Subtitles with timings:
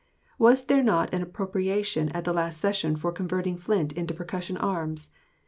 [0.39, 5.11] Was there not an appropriation at the last session for converting flint into percussion arms?